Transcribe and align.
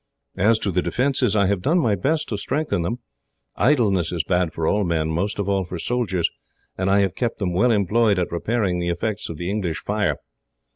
As 0.39 0.57
to 0.57 0.71
the 0.71 0.81
defences, 0.81 1.35
I 1.35 1.45
have 1.45 1.61
done 1.61 1.77
my 1.77 1.93
best 1.93 2.27
to 2.29 2.37
strengthen 2.39 2.81
them. 2.81 2.97
Idleness 3.55 4.11
is 4.11 4.23
bad 4.23 4.51
for 4.51 4.65
all 4.65 4.83
men, 4.83 5.09
most 5.11 5.37
of 5.37 5.47
all 5.47 5.63
for 5.63 5.77
soldiers, 5.77 6.27
and 6.75 6.89
I 6.89 7.01
have 7.01 7.13
kept 7.13 7.37
them 7.37 7.53
well 7.53 7.69
employed 7.69 8.17
at 8.17 8.31
repairing 8.31 8.79
the 8.79 8.89
effects 8.89 9.29
of 9.29 9.37
the 9.37 9.51
English 9.51 9.77
fire. 9.83 10.15